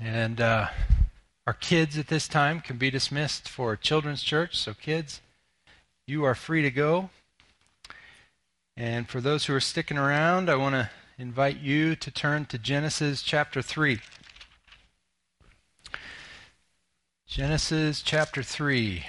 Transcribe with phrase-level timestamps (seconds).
[0.00, 0.68] And uh,
[1.46, 4.56] our kids at this time can be dismissed for children's church.
[4.56, 5.20] So, kids,
[6.06, 7.10] you are free to go.
[8.76, 12.58] And for those who are sticking around, I want to invite you to turn to
[12.58, 13.98] Genesis chapter 3.
[17.26, 19.04] Genesis chapter 3.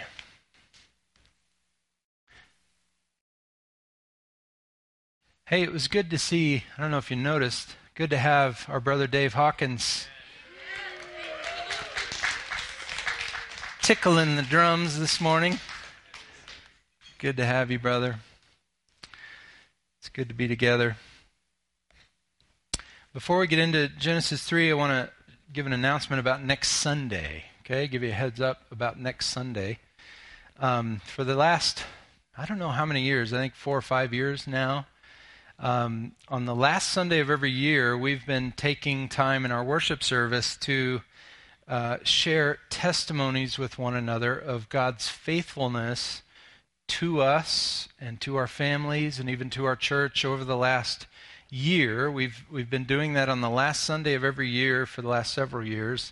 [5.46, 8.66] Hey, it was good to see, I don't know if you noticed, good to have
[8.68, 10.08] our brother Dave Hawkins
[13.90, 15.58] tickling the drums this morning.
[17.18, 18.18] Good to have you, brother.
[19.98, 20.96] It's good to be together.
[23.16, 25.12] Before we get into Genesis 3, I want to
[25.52, 27.46] give an announcement about next Sunday.
[27.62, 29.80] Okay, give you a heads up about next Sunday.
[30.60, 31.84] Um, for the last,
[32.38, 34.86] I don't know how many years, I think four or five years now,
[35.58, 40.04] um, on the last Sunday of every year, we've been taking time in our worship
[40.04, 41.02] service to
[41.70, 46.24] uh, share testimonies with one another of God's faithfulness
[46.88, 51.06] to us and to our families and even to our church over the last
[51.52, 52.10] year.
[52.10, 55.32] We've, we've been doing that on the last Sunday of every year for the last
[55.32, 56.12] several years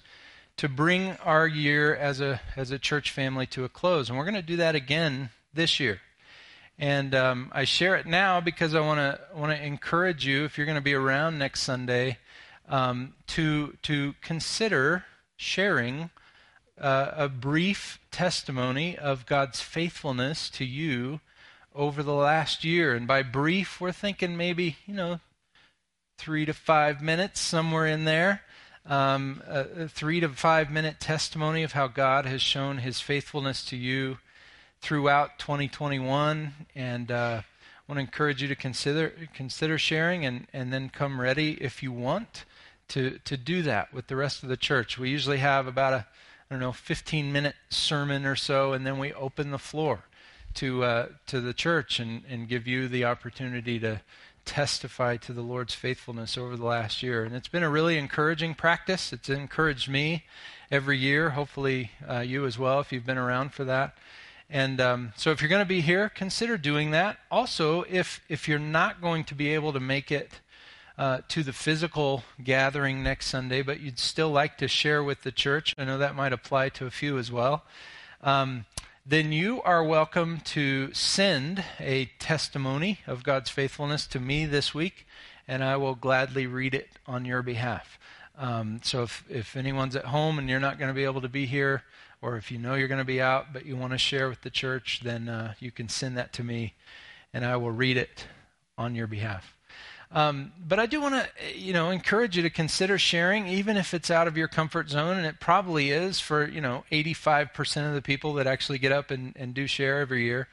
[0.57, 4.09] to bring our year as a, as a church family to a close.
[4.09, 6.01] And we're going to do that again this year.
[6.77, 10.57] And um, I share it now because I want to want to encourage you, if
[10.57, 12.19] you're going to be around next Sunday,
[12.69, 15.03] um, to to consider
[15.37, 16.09] sharing
[16.79, 21.21] uh, a brief testimony of God's faithfulness to you
[21.73, 22.93] over the last year.
[22.93, 25.19] And by brief, we're thinking maybe, you know,
[26.17, 28.41] three to five minutes, somewhere in there.
[28.85, 33.75] Um, a, three to five minute testimony of how God has shown his faithfulness to
[33.75, 34.17] you
[34.79, 36.53] throughout 2021.
[36.73, 41.19] And uh, I want to encourage you to consider consider sharing and, and then come
[41.19, 42.45] ready if you want
[42.89, 44.97] to, to do that with the rest of the church.
[44.97, 46.05] We usually have about a,
[46.49, 50.03] I don't know, 15 minute sermon or so, and then we open the floor
[50.55, 54.01] to, uh, to the church and, and give you the opportunity to
[54.45, 57.23] testify to the Lord's faithfulness over the last year.
[57.23, 59.11] And it's been a really encouraging practice.
[59.11, 60.23] It's encouraged me
[60.71, 63.95] every year, hopefully uh, you as well, if you've been around for that.
[64.49, 67.17] And um, so if you're going to be here, consider doing that.
[67.29, 70.39] Also, if, if you're not going to be able to make it
[70.97, 75.31] uh, to the physical gathering next Sunday, but you'd still like to share with the
[75.31, 77.63] church, I know that might apply to a few as well,
[78.21, 78.65] um,
[79.05, 85.07] then you are welcome to send a testimony of God's faithfulness to me this week,
[85.47, 87.97] and I will gladly read it on your behalf.
[88.37, 91.29] Um, so if, if anyone's at home and you're not going to be able to
[91.29, 91.83] be here,
[92.21, 94.41] or if you know you're going to be out but you want to share with
[94.41, 96.73] the church, then uh, you can send that to me,
[97.33, 98.27] and I will read it
[98.77, 99.56] on your behalf.
[100.11, 103.93] Um, but I do want to, you know, encourage you to consider sharing, even if
[103.93, 107.93] it's out of your comfort zone, and it probably is for, you know, 85% of
[107.93, 110.47] the people that actually get up and, and do share every year.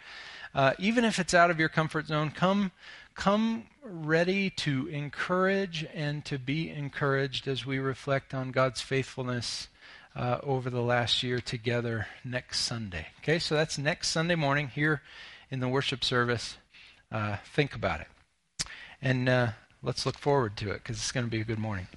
[0.55, 2.73] Uh, even if it's out of your comfort zone, come,
[3.15, 9.69] come ready to encourage and to be encouraged as we reflect on God's faithfulness
[10.17, 13.07] uh, over the last year together next Sunday.
[13.21, 15.03] Okay, so that's next Sunday morning here
[15.51, 16.57] in the worship service.
[17.11, 18.07] Uh, think about it.
[19.05, 19.49] And uh,
[19.83, 21.89] let's look forward to it because it's going to be a good morning.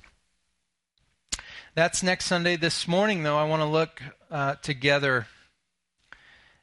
[1.74, 2.58] That's next Sunday.
[2.58, 5.26] This morning, though, I want to look uh, together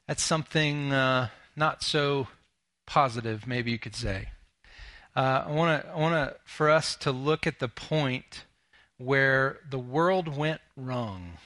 [0.07, 2.27] at something uh, not so
[2.85, 4.27] positive, maybe you could say.
[5.15, 8.45] Uh, I want to, I want to, for us to look at the point
[8.99, 11.39] where the world went wrong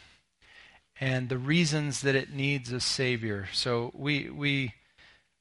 [1.00, 3.48] and the reasons that it needs a savior.
[3.54, 4.74] So we we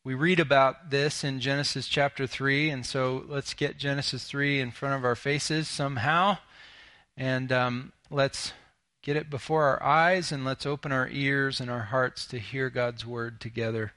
[0.08, 4.70] we read about this in Genesis chapter 3, and so let's get Genesis 3 in
[4.70, 6.38] front of our faces somehow,
[7.14, 8.54] and um, let's
[9.02, 12.70] get it before our eyes, and let's open our ears and our hearts to hear
[12.70, 13.92] God's word together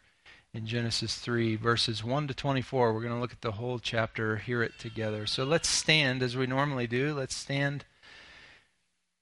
[0.54, 2.92] in Genesis 3, verses 1 to 24.
[2.92, 5.26] We're going to look at the whole chapter, hear it together.
[5.26, 7.14] So let's stand as we normally do.
[7.14, 7.86] Let's stand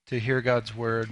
[0.08, 1.12] to hear God's word.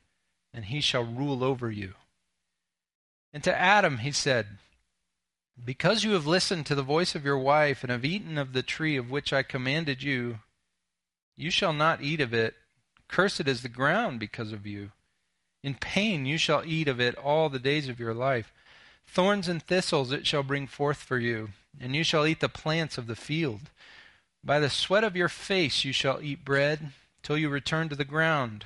[0.53, 1.93] and he shall rule over you.
[3.33, 4.47] And to Adam he said,
[5.63, 8.63] because you have listened to the voice of your wife and have eaten of the
[8.63, 10.39] tree of which I commanded you,
[11.37, 12.55] you shall not eat of it.
[13.07, 14.91] Cursed is the ground because of you.
[15.63, 18.51] In pain you shall eat of it all the days of your life.
[19.05, 21.49] Thorns and thistles it shall bring forth for you,
[21.79, 23.69] and you shall eat the plants of the field.
[24.43, 28.05] By the sweat of your face you shall eat bread, till you return to the
[28.05, 28.65] ground,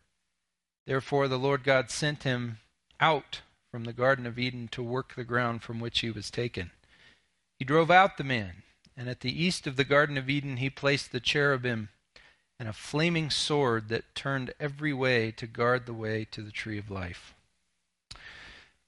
[0.85, 2.57] Therefore the Lord God sent him
[2.99, 3.41] out
[3.71, 6.71] from the Garden of Eden to work the ground from which he was taken.
[7.57, 8.63] He drove out the man
[8.97, 11.89] and at the east of the Garden of Eden he placed the cherubim
[12.59, 16.77] and a flaming sword that turned every way to guard the way to the tree
[16.77, 17.33] of life.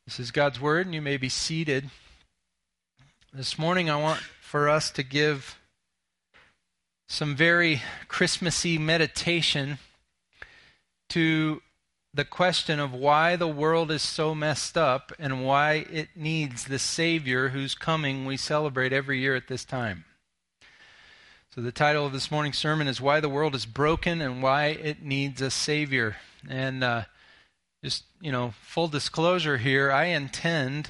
[0.05, 1.89] This is God's word, and you may be seated.
[3.31, 5.57] This morning I want for us to give
[7.07, 9.79] some very Christmassy meditation
[11.09, 11.61] to
[12.13, 16.77] the question of why the world is so messed up and why it needs the
[16.77, 20.05] Savior whose coming we celebrate every year at this time.
[21.55, 24.67] So, the title of this morning's sermon is Why the World is Broken and Why
[24.67, 26.17] It Needs a Savior.
[26.49, 27.03] And uh,
[27.83, 30.89] just, you know, full disclosure here, I intend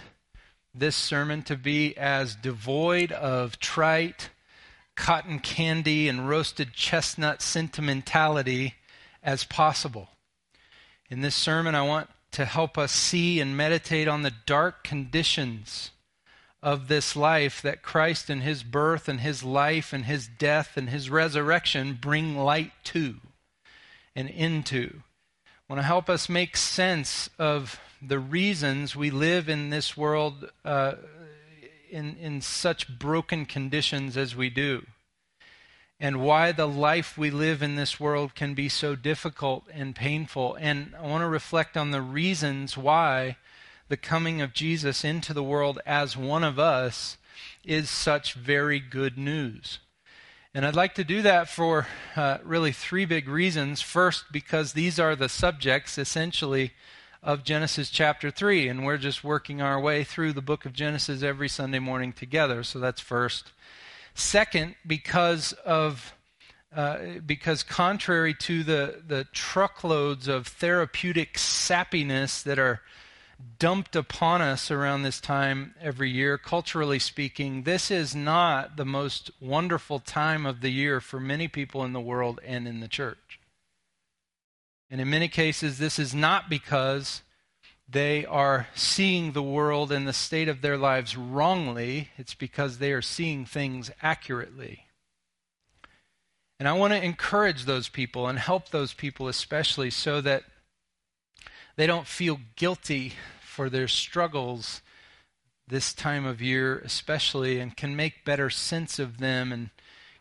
[0.73, 4.29] this sermon to be as devoid of trite,
[4.95, 8.75] cotton candy, and roasted chestnut sentimentality
[9.21, 10.09] as possible.
[11.13, 15.91] In this sermon, I want to help us see and meditate on the dark conditions
[16.63, 20.89] of this life that Christ and his birth and his life and his death and
[20.89, 23.17] his resurrection bring light to
[24.15, 25.03] and into.
[25.45, 30.49] I want to help us make sense of the reasons we live in this world
[30.65, 30.93] uh,
[31.91, 34.83] in, in such broken conditions as we do
[35.99, 40.55] and why the life we live in this world can be so difficult and painful.
[40.59, 43.37] And I want to reflect on the reasons why
[43.87, 47.17] the coming of Jesus into the world as one of us
[47.63, 49.79] is such very good news.
[50.55, 53.81] And I'd like to do that for uh, really three big reasons.
[53.81, 56.73] First, because these are the subjects essentially
[57.23, 61.23] of Genesis chapter 3, and we're just working our way through the book of Genesis
[61.23, 62.63] every Sunday morning together.
[62.63, 63.51] So that's first.
[64.13, 66.13] Second, because of
[66.75, 72.81] uh, because contrary to the, the truckloads of therapeutic sappiness that are
[73.59, 79.29] dumped upon us around this time every year, culturally speaking, this is not the most
[79.39, 83.39] wonderful time of the year for many people in the world and in the church.
[84.89, 87.21] And in many cases, this is not because
[87.87, 92.91] they are seeing the world and the state of their lives wrongly, it's because they
[92.91, 94.87] are seeing things accurately.
[96.59, 100.43] And I want to encourage those people and help those people, especially, so that
[101.75, 104.81] they don't feel guilty for their struggles
[105.67, 109.69] this time of year, especially, and can make better sense of them and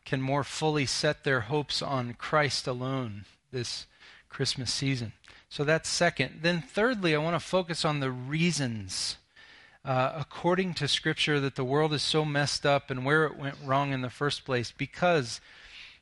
[0.04, 3.86] can more fully set their hopes on Christ alone this
[4.28, 5.12] Christmas season.
[5.52, 6.38] So that's second.
[6.40, 9.18] Then, thirdly, I want to focus on the reasons,
[9.84, 13.56] uh, according to Scripture, that the world is so messed up and where it went
[13.62, 15.42] wrong in the first place, because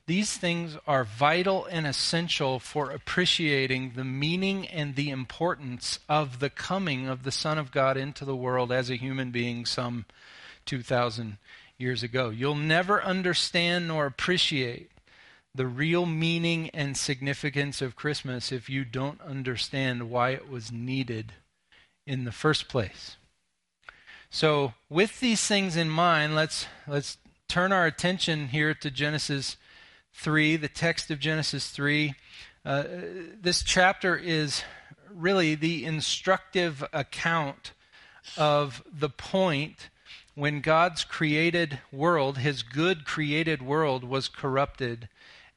[0.06, 6.50] these things are vital and essential for appreciating the meaning and the importance of the
[6.50, 10.04] coming of the Son of God into the world as a human being some
[10.66, 11.38] 2,000
[11.76, 12.30] years ago.
[12.30, 14.92] You'll never understand nor appreciate
[15.54, 21.32] the real meaning and significance of Christmas if you don't understand why it was needed
[22.06, 23.16] in the first place.
[24.30, 29.56] So, with these things in mind, let's let's turn our attention here to Genesis
[30.14, 32.14] 3, the text of Genesis 3.
[32.64, 32.84] Uh,
[33.40, 34.62] this chapter is
[35.12, 37.72] really the instructive account
[38.36, 39.88] of the point
[40.34, 45.08] when God's created world, his good created world, was corrupted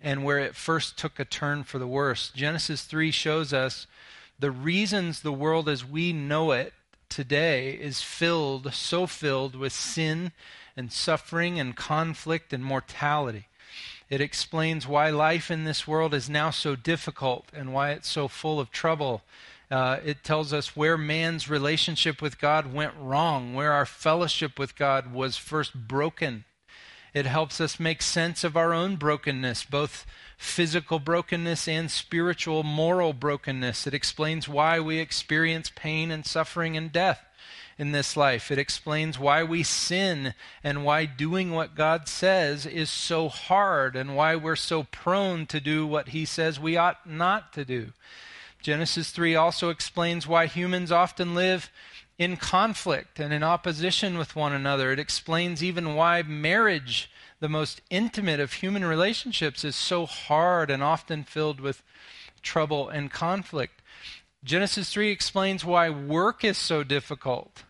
[0.03, 2.29] and where it first took a turn for the worse.
[2.35, 3.87] Genesis 3 shows us
[4.37, 6.73] the reasons the world as we know it
[7.07, 10.33] today is filled, so filled with sin
[10.75, 13.47] and suffering and conflict and mortality.
[14.09, 18.27] It explains why life in this world is now so difficult and why it's so
[18.27, 19.21] full of trouble.
[19.71, 24.75] Uh, it tells us where man's relationship with God went wrong, where our fellowship with
[24.75, 26.43] God was first broken
[27.13, 30.05] it helps us make sense of our own brokenness, both
[30.37, 33.85] physical brokenness and spiritual, moral brokenness.
[33.85, 37.23] It explains why we experience pain and suffering and death
[37.77, 38.51] in this life.
[38.51, 44.15] It explains why we sin and why doing what God says is so hard and
[44.15, 47.93] why we're so prone to do what He says we ought not to do.
[48.61, 51.69] Genesis 3 also explains why humans often live
[52.17, 54.91] in conflict and in opposition with one another.
[54.91, 60.83] It explains even why marriage, the most intimate of human relationships, is so hard and
[60.83, 61.83] often filled with
[62.41, 63.81] trouble and conflict.
[64.43, 67.63] Genesis 3 explains why work is so difficult.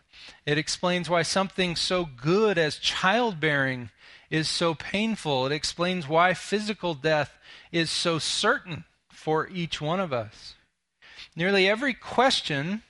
[0.44, 3.90] It explains why something so good as childbearing
[4.30, 5.46] is so painful.
[5.46, 7.38] It explains why physical death
[7.70, 10.54] is so certain for each one of us.
[11.36, 12.82] Nearly every question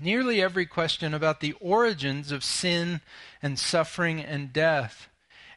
[0.00, 3.00] nearly every question about the origins of sin
[3.42, 5.08] and suffering and death,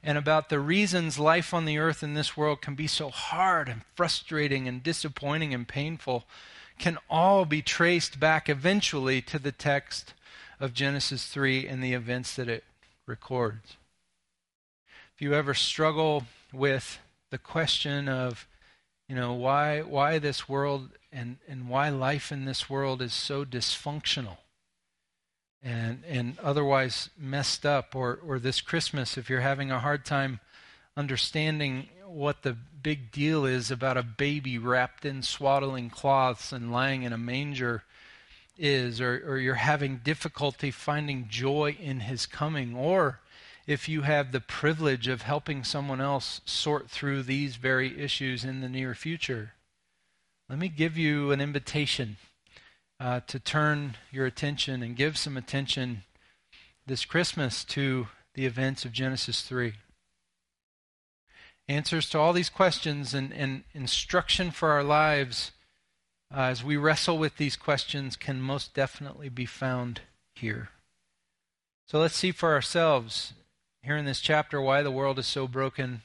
[0.02, 3.68] and about the reasons life on the earth in this world can be so hard
[3.68, 6.26] and frustrating and disappointing and painful,
[6.78, 10.14] can all be traced back eventually to the text
[10.60, 12.64] of Genesis 3 and the events that it
[13.06, 13.76] records.
[15.16, 18.48] If you ever struggle with the question of,
[19.10, 23.46] you know, why why this world and, and why life in this world is so
[23.46, 24.38] dysfunctional
[25.62, 27.96] and, and otherwise messed up.
[27.96, 30.40] Or, or this Christmas, if you're having a hard time
[30.96, 37.04] understanding what the big deal is about a baby wrapped in swaddling cloths and lying
[37.04, 37.84] in a manger
[38.58, 43.20] is, or, or you're having difficulty finding joy in his coming, or
[43.68, 48.62] if you have the privilege of helping someone else sort through these very issues in
[48.62, 49.54] the near future
[50.50, 52.18] let me give you an invitation
[53.00, 56.02] uh, to turn your attention and give some attention
[56.88, 59.74] this Christmas to the events of Genesis 3.
[61.68, 65.52] Answers to all these questions and, and instruction for our lives
[66.36, 70.02] uh, as we wrestle with these questions can most definitely be found
[70.34, 70.70] here.
[71.88, 73.34] So let's see for ourselves
[73.84, 76.02] here in this chapter why the world is so broken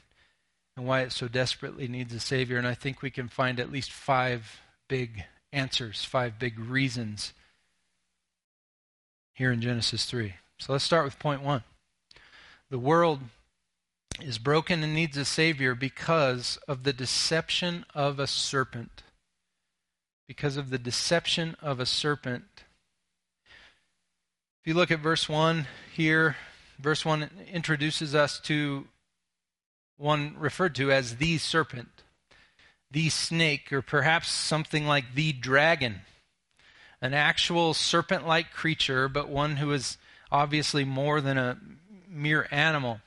[0.75, 2.57] and why it so desperately needs a Savior.
[2.57, 7.33] And I think we can find at least five big answers, five big reasons
[9.33, 10.33] here in Genesis 3.
[10.59, 11.63] So let's start with point one.
[12.69, 13.21] The world
[14.21, 19.03] is broken and needs a Savior because of the deception of a serpent.
[20.27, 22.45] Because of the deception of a serpent.
[24.61, 26.37] If you look at verse 1 here,
[26.79, 28.87] verse 1 introduces us to
[29.97, 32.03] one referred to as the serpent,
[32.91, 36.01] the snake, or perhaps something like the dragon,
[37.01, 39.97] an actual serpent like creature, but one who is
[40.31, 41.57] obviously more than a
[42.09, 43.01] mere animal.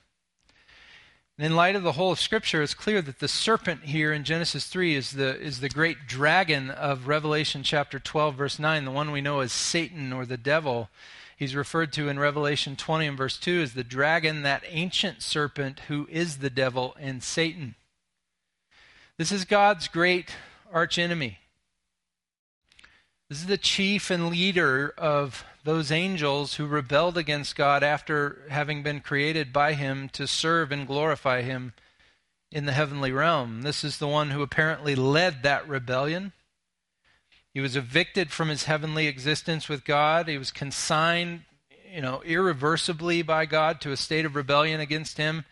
[1.38, 4.66] In light of the whole of Scripture, it's clear that the serpent here in Genesis
[4.66, 9.12] 3 is the, is the great dragon of Revelation chapter 12, verse 9, the one
[9.12, 10.88] we know as Satan or the devil.
[11.38, 15.82] He's referred to in Revelation 20 and verse 2 as the dragon, that ancient serpent
[15.86, 17.76] who is the devil and Satan.
[19.18, 20.34] This is God's great
[20.74, 21.38] archenemy.
[23.28, 28.82] This is the chief and leader of those angels who rebelled against God after having
[28.82, 31.72] been created by Him to serve and glorify Him
[32.50, 33.62] in the heavenly realm.
[33.62, 36.32] This is the one who apparently led that rebellion.
[37.58, 40.28] He was evicted from his heavenly existence with God.
[40.28, 41.40] He was consigned,
[41.92, 45.44] you know, irreversibly by God to a state of rebellion against Him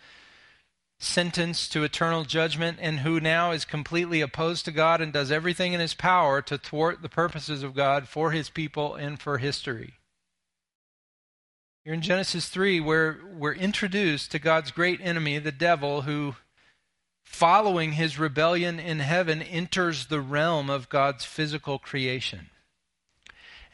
[1.01, 5.73] sentenced to eternal judgment and who now is completely opposed to God and does everything
[5.73, 9.95] in his power to thwart the purposes of God for his people and for history.
[11.85, 16.37] Here in Genesis 3, where we're introduced to God's great enemy, the devil, who,
[17.27, 22.49] following his rebellion in heaven, enters the realm of God's physical creation.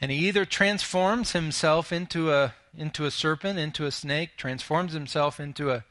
[0.01, 5.39] And he either transforms himself into a, into a serpent, into a snake, transforms himself
[5.39, 5.85] into a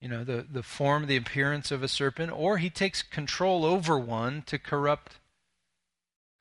[0.00, 3.98] you know, the, the form, the appearance of a serpent, or he takes control over
[3.98, 5.18] one to corrupt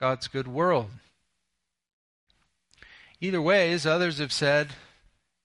[0.02, 0.90] God's good world.
[3.22, 4.72] Either way, as others have said,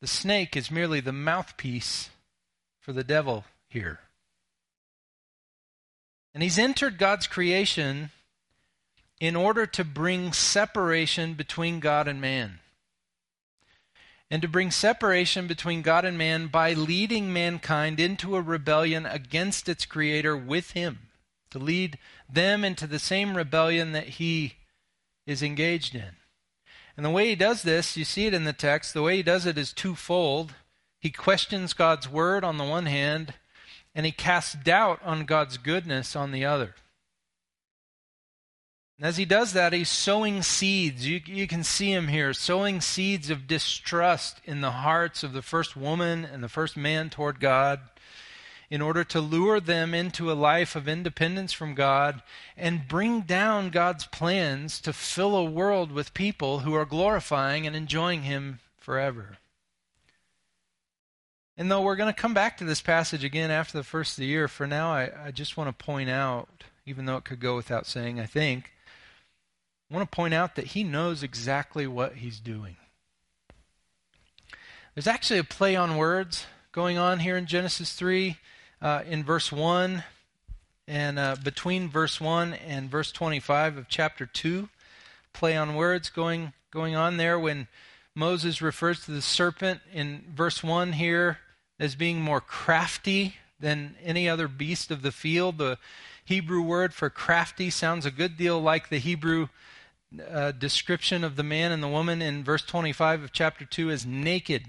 [0.01, 2.11] the snake is merely the mouthpiece
[2.81, 4.01] for the devil here.
[6.39, 8.11] And he's entered God's creation
[9.19, 12.61] in order to bring separation between God and man
[14.31, 19.69] and to bring separation between God and man by leading mankind into a rebellion against
[19.69, 21.09] its creator with him,
[21.51, 21.99] to lead
[22.33, 24.59] them into the same rebellion that he
[25.27, 26.15] is engaged in.
[26.97, 29.25] And the way he does this, you see it in the text, the way he
[29.25, 30.55] does it is twofold.
[31.01, 33.35] He questions God's word on the one hand,
[33.99, 36.77] and he casts doubt on God's goodness on the other.
[38.97, 41.05] And as he does that, he's sowing seeds.
[41.05, 45.43] You, you can see him here, sowing seeds of distrust in the hearts of the
[45.43, 47.81] first woman and the first man toward God
[48.71, 52.23] in order to lure them into a life of independence from God
[52.57, 57.75] and bring down God's plans to fill a world with people who are glorifying and
[57.75, 59.39] enjoying Him forever.
[61.59, 64.23] And though we're going to come back to this passage again after the first of
[64.23, 66.49] the year, for now I, I just want to point out,
[66.87, 68.71] even though it could go without saying, I think,
[69.91, 72.77] I want to point out that he knows exactly what he's doing.
[74.95, 78.37] There's actually a play on words going on here in Genesis 3
[78.81, 80.05] uh, in verse 1
[80.87, 84.69] and uh, between verse 1 and verse 25 of chapter 2.
[85.33, 87.67] Play on words going, going on there when
[88.15, 91.39] Moses refers to the serpent in verse 1 here
[91.79, 95.59] as being more crafty than any other beast of the field.
[95.59, 95.79] The
[96.25, 99.49] Hebrew word for crafty sounds a good deal like the Hebrew
[100.31, 104.07] uh, description of the man and the woman in verse 25 of chapter 2 as
[104.07, 104.65] naked.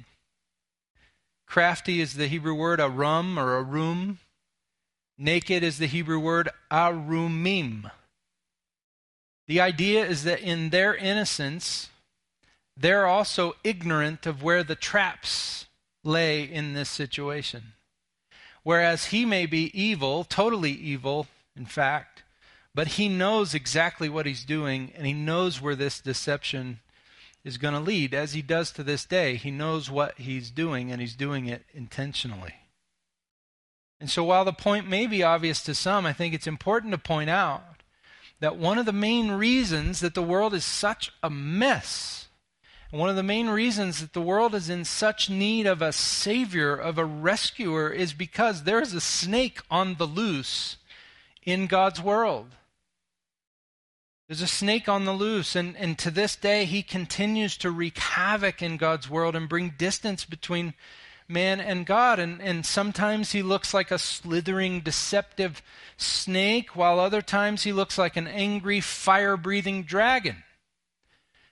[1.47, 4.19] Crafty is the Hebrew word arum or arum.
[5.17, 7.89] Naked is the Hebrew word arumim.
[9.47, 11.89] The idea is that in their innocence,
[12.77, 15.65] they're also ignorant of where the traps
[16.09, 17.73] lay in this situation.
[18.63, 22.23] Whereas he may be evil, totally evil, in fact,
[22.75, 26.79] but he knows exactly what he's doing, and he knows where this deception
[27.43, 29.35] is going to lead, as he does to this day.
[29.35, 32.55] He knows what he's doing, and he's doing it intentionally.
[33.99, 36.97] And so, while the point may be obvious to some, I think it's important to
[36.97, 37.63] point out
[38.39, 42.27] that one of the main reasons that the world is such a mess,
[42.91, 45.91] and one of the main reasons that the world is in such need of a
[45.91, 50.77] savior, of a rescuer, is because there's a snake on the loose
[51.43, 52.55] in God's world.
[54.27, 57.97] There's a snake on the loose, and, and to this day, he continues to wreak
[57.97, 60.73] havoc in God's world and bring distance between
[61.27, 62.19] man and God.
[62.19, 65.61] And, and sometimes he looks like a slithering, deceptive
[65.97, 70.43] snake, while other times he looks like an angry, fire breathing dragon.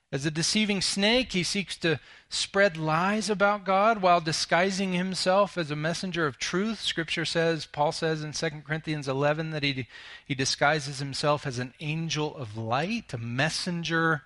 [0.09, 5.69] As a deceiving snake, he seeks to spread lies about God while disguising himself as
[5.69, 6.79] a messenger of truth.
[6.79, 9.87] Scripture says, Paul says in 2 Corinthians 11 that he,
[10.25, 14.23] he disguises himself as an angel of light, a messenger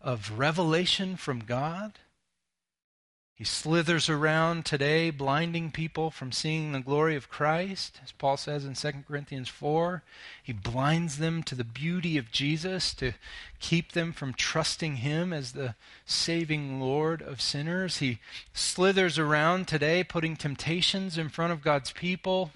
[0.00, 1.98] of revelation from God.
[3.36, 8.64] He slithers around today, blinding people from seeing the glory of Christ, as Paul says
[8.64, 10.04] in 2 Corinthians 4.
[10.40, 13.14] He blinds them to the beauty of Jesus to
[13.58, 15.74] keep them from trusting Him as the
[16.06, 17.96] saving Lord of sinners.
[17.96, 18.20] He
[18.52, 22.52] slithers around today, putting temptations in front of God's people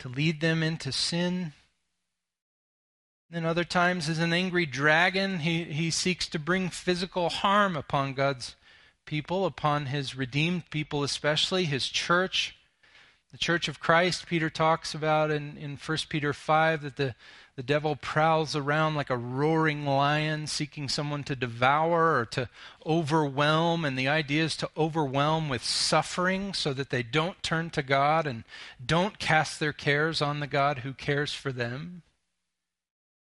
[0.00, 1.54] to lead them into sin.
[3.30, 8.12] Then other times, as an angry dragon, he, he seeks to bring physical harm upon
[8.12, 8.54] God's
[9.10, 12.54] people, upon his redeemed people, especially his church.
[13.32, 17.16] The church of Christ, Peter talks about in, in 1 Peter 5 that the,
[17.56, 22.48] the devil prowls around like a roaring lion seeking someone to devour or to
[22.86, 23.84] overwhelm.
[23.84, 28.28] And the idea is to overwhelm with suffering so that they don't turn to God
[28.28, 28.44] and
[28.84, 32.02] don't cast their cares on the God who cares for them.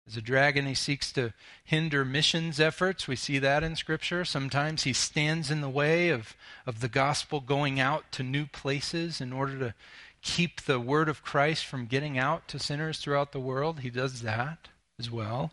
[0.07, 1.33] As a dragon, he seeks to
[1.63, 3.07] hinder missions efforts.
[3.07, 4.25] We see that in Scripture.
[4.25, 6.35] Sometimes he stands in the way of,
[6.67, 9.75] of the gospel going out to new places in order to
[10.23, 13.81] keep the word of Christ from getting out to sinners throughout the world.
[13.81, 15.53] He does that as well.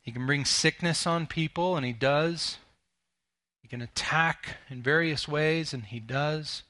[0.00, 2.58] He can bring sickness on people, and he does.
[3.60, 6.64] He can attack in various ways, and he does.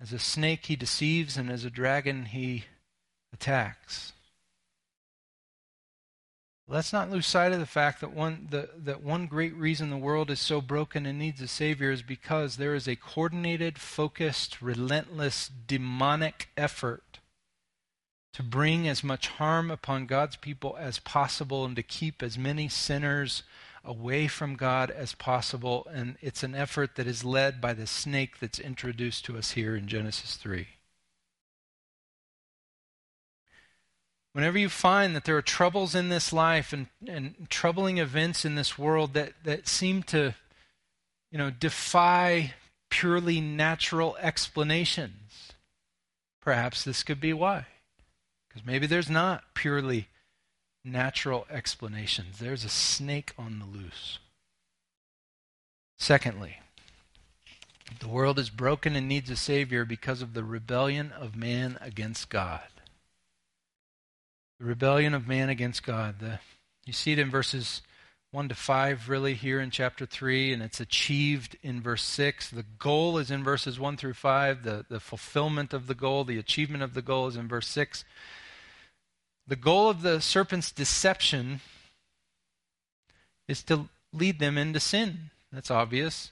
[0.00, 2.66] As a snake, he deceives, and as a dragon, he
[3.32, 4.12] attacks.
[6.70, 9.96] Let's not lose sight of the fact that one, the, that one great reason the
[9.96, 14.60] world is so broken and needs a Savior is because there is a coordinated, focused,
[14.60, 17.20] relentless, demonic effort
[18.34, 22.68] to bring as much harm upon God's people as possible and to keep as many
[22.68, 23.44] sinners
[23.82, 25.86] away from God as possible.
[25.90, 29.74] And it's an effort that is led by the snake that's introduced to us here
[29.74, 30.68] in Genesis 3.
[34.32, 38.54] Whenever you find that there are troubles in this life and, and troubling events in
[38.54, 40.34] this world that, that seem to,
[41.30, 42.54] you know, defy
[42.90, 45.52] purely natural explanations,
[46.40, 47.66] perhaps this could be why.
[48.48, 50.08] Because maybe there's not purely
[50.84, 52.38] natural explanations.
[52.38, 54.18] There's a snake on the loose.
[55.98, 56.60] Secondly,
[58.00, 62.28] the world is broken and needs a Savior because of the rebellion of man against
[62.28, 62.60] God.
[64.60, 66.18] The rebellion of man against God.
[66.18, 66.40] The,
[66.84, 67.82] you see it in verses
[68.32, 72.50] 1 to 5, really, here in chapter 3, and it's achieved in verse 6.
[72.50, 74.64] The goal is in verses 1 through 5.
[74.64, 78.04] The, the fulfillment of the goal, the achievement of the goal is in verse 6.
[79.46, 81.60] The goal of the serpent's deception
[83.46, 85.30] is to lead them into sin.
[85.52, 86.30] That's obvious.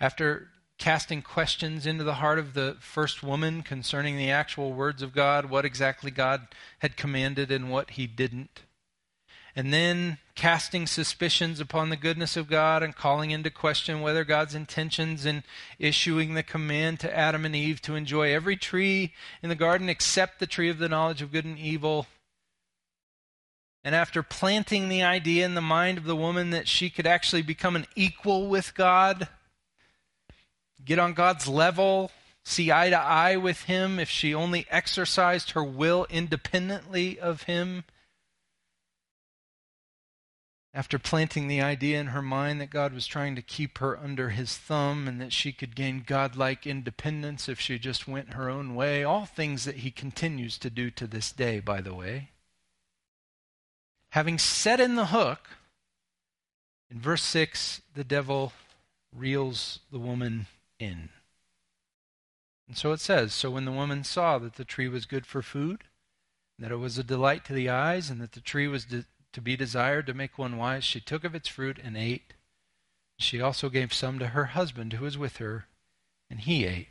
[0.00, 0.48] After
[0.84, 5.46] casting questions into the heart of the first woman concerning the actual words of God,
[5.46, 6.46] what exactly God
[6.80, 8.64] had commanded and what he didn't.
[9.56, 14.54] And then casting suspicions upon the goodness of God and calling into question whether God's
[14.54, 15.42] intentions in
[15.78, 20.38] issuing the command to Adam and Eve to enjoy every tree in the garden except
[20.38, 22.08] the tree of the knowledge of good and evil.
[23.82, 27.40] And after planting the idea in the mind of the woman that she could actually
[27.40, 29.28] become an equal with God,
[30.84, 32.10] get on God's level,
[32.44, 37.84] see eye to eye with Him if she only exercised her will independently of Him.
[40.72, 44.30] After planting the idea in her mind that God was trying to keep her under
[44.30, 48.74] His thumb and that she could gain godlike independence if she just went her own
[48.74, 52.30] way, all things that He continues to do to this day, by the way.
[54.10, 55.48] Having set in the hook,
[56.90, 58.52] in verse 6, the devil
[59.12, 60.46] reels the woman
[60.84, 61.08] in.
[62.68, 65.42] And so it says So when the woman saw that the tree was good for
[65.42, 65.84] food,
[66.58, 69.40] that it was a delight to the eyes, and that the tree was de- to
[69.40, 72.34] be desired to make one wise, she took of its fruit and ate.
[73.18, 75.66] She also gave some to her husband who was with her,
[76.30, 76.88] and he ate.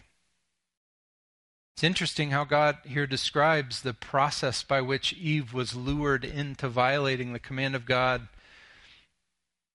[1.75, 7.33] It's interesting how God here describes the process by which Eve was lured into violating
[7.33, 8.27] the command of God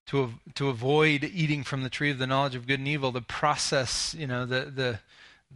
[0.09, 3.21] to to avoid eating from the tree of the knowledge of good and evil, the
[3.21, 5.01] process, you know, the the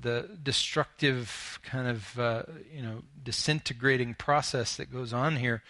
[0.00, 2.42] the destructive kind of uh,
[2.74, 5.62] you know disintegrating process that goes on here.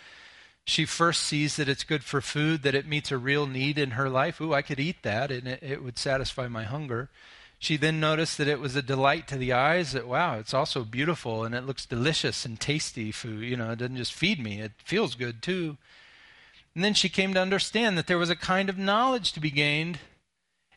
[0.64, 3.92] She first sees that it's good for food, that it meets a real need in
[3.92, 4.40] her life.
[4.40, 7.08] Ooh, I could eat that, and it, it would satisfy my hunger.
[7.58, 9.92] She then noticed that it was a delight to the eyes.
[9.92, 13.44] That wow, it's also beautiful and it looks delicious and tasty food.
[13.44, 15.76] You know, it doesn't just feed me; it feels good too.
[16.74, 19.50] And then she came to understand that there was a kind of knowledge to be
[19.50, 19.98] gained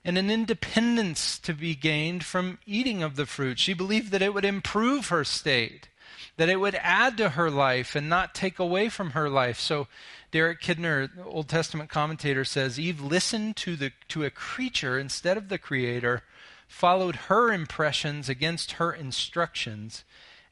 [0.04, 3.58] and an independence to be gained from eating of the fruit.
[3.58, 5.90] She believed that it would improve her state.
[6.38, 9.60] that it would add to her life and not take away from her life.
[9.60, 9.88] So
[10.32, 15.48] Derek Kidner, Old Testament commentator, says Eve listened to, the, to a creature instead of
[15.48, 16.24] the Creator,
[16.68, 20.04] followed her impressions against her instructions,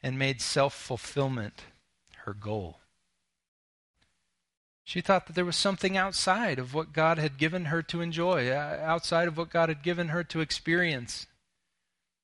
[0.02, 1.64] and made self fulfillment
[2.24, 2.80] her goal.
[4.84, 8.50] She thought that there was something outside of what God had given her to enjoy,
[8.50, 11.26] uh, outside of what God had given her to experience.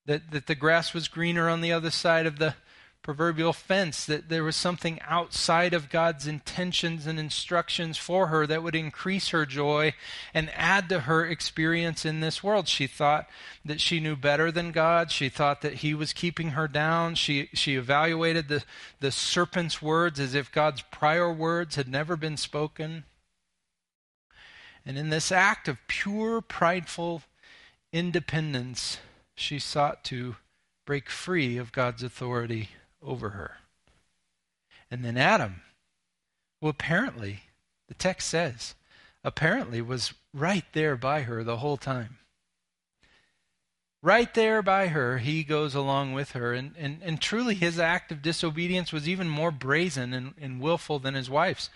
[0.04, 2.54] That, that the grass was greener on the other side of the,
[3.02, 8.62] proverbial fence, that there was something outside of God's intentions and instructions for her that
[8.62, 9.94] would increase her joy
[10.34, 12.68] and add to her experience in this world.
[12.68, 13.26] She thought
[13.64, 15.10] that she knew better than God.
[15.10, 17.14] She thought that he was keeping her down.
[17.14, 18.64] She, she evaluated the,
[19.00, 23.04] the serpent's words as if God's prior words had never been spoken.
[24.84, 27.22] And in this act of pure, prideful
[27.92, 28.98] independence,
[29.34, 30.36] she sought to
[30.84, 32.68] break free of God's authority
[33.02, 33.58] over her.
[34.90, 35.62] And then Adam,
[36.60, 37.40] who apparently,
[37.88, 38.74] the text says,
[39.22, 42.18] apparently was right there by her the whole time.
[44.02, 46.54] Right there by her, he goes along with her.
[46.54, 50.98] And, and, and truly, his act of disobedience was even more brazen and, and willful
[50.98, 51.68] than his wife's.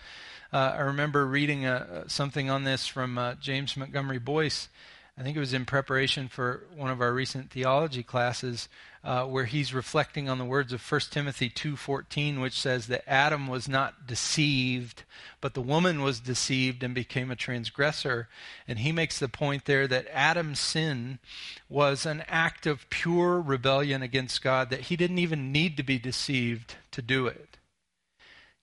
[0.51, 4.69] Uh, I remember reading uh, something on this from uh, James Montgomery Boice.
[5.17, 8.69] I think it was in preparation for one of our recent theology classes,
[9.05, 13.47] uh, where he's reflecting on the words of 1 Timothy 2:14 which says that Adam
[13.47, 15.03] was not deceived
[15.39, 18.27] but the woman was deceived and became a transgressor.
[18.67, 21.19] And he makes the point there that Adam's sin
[21.69, 25.99] was an act of pure rebellion against God that he didn't even need to be
[25.99, 27.57] deceived to do it.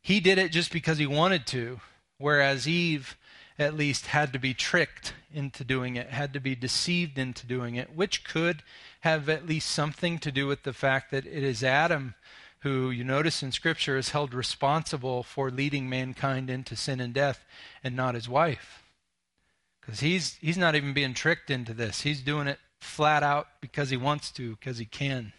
[0.01, 1.81] He did it just because he wanted to
[2.19, 3.17] whereas Eve
[3.59, 7.77] at least had to be tricked into doing it, had to be deceived into doing
[7.77, 8.63] it, which could
[9.01, 12.15] have at least something to do with the fact that it is Adam
[12.61, 17.45] who, you notice in Scripture, is held responsible for leading mankind into sin and death
[17.83, 18.85] and not his wife.
[19.81, 22.03] Because he's, he's not even being tricked into this.
[22.03, 25.33] He's doing it flat out because he wants to, because he can.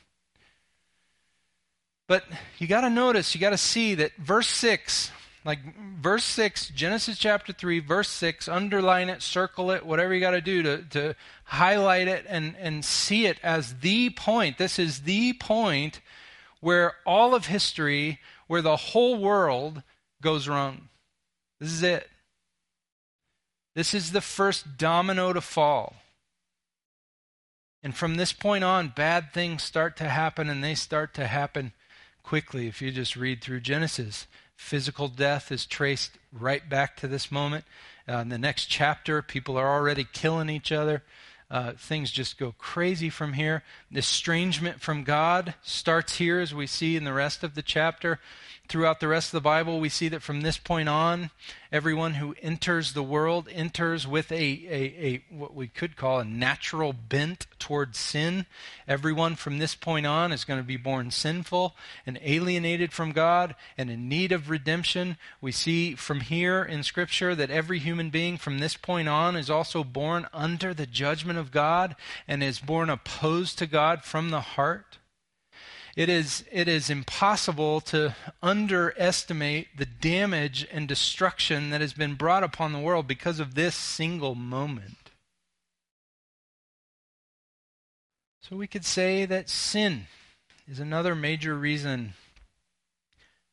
[2.08, 2.26] But
[2.58, 5.10] you got to notice, you got to see that verse 6
[5.46, 5.60] like
[6.00, 10.42] verse 6, Genesis chapter 3, verse 6, underline it, circle it, whatever you got to
[10.42, 14.58] do to, to highlight it and, and see it as the point.
[14.58, 16.00] This is the point
[16.62, 19.84] where all of history, where the whole world
[20.22, 20.88] goes wrong.
[21.60, 22.10] This is it.
[23.76, 25.96] This is the first domino to fall.
[27.82, 31.74] And from this point on, bad things start to happen, and they start to happen
[32.24, 34.26] quickly if you just read through Genesis.
[34.56, 37.66] Physical death is traced right back to this moment.
[38.08, 41.04] Uh, in the next chapter, people are already killing each other.
[41.52, 43.64] Uh, things just go crazy from here.
[43.94, 48.20] Estrangement from God starts here, as we see in the rest of the chapter
[48.70, 51.30] throughout the rest of the Bible, we see that from this point on,
[51.72, 56.26] everyone who enters the world enters with a, a, a, what we could call a
[56.26, 58.46] natural bent towards sin.
[58.88, 63.54] Everyone from this point on is going to be born sinful and alienated from God
[63.78, 65.18] and in need of redemption.
[65.42, 69.50] We see from here in Scripture that every human being from this point on is
[69.50, 71.96] also born under the judgment of God
[72.28, 74.98] and is born opposed to God from the heart.
[75.96, 82.44] It is, it is impossible to underestimate the damage and destruction that has been brought
[82.44, 85.12] upon the world because of this single moment.
[88.42, 90.08] So we could say that sin
[90.68, 92.14] is another major reason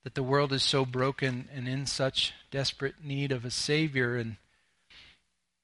[0.02, 4.16] that the world is so broken and in such desperate need of a Savior.
[4.16, 4.36] And,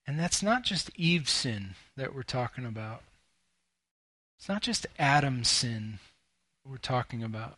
[0.06, 3.02] and that's not just Eve's sin that we're talking about,
[4.38, 6.00] it's not just Adam's sin
[6.68, 7.56] we're talking about.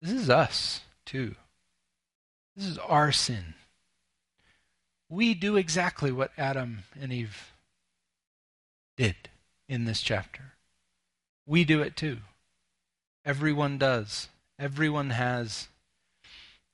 [0.00, 1.34] This is us, too.
[2.56, 3.54] This is our sin.
[5.08, 7.52] We do exactly what Adam and Eve
[8.96, 9.16] did
[9.68, 10.54] in this chapter.
[11.46, 12.18] We do it too.
[13.24, 14.28] Everyone does.
[14.58, 15.68] Everyone has.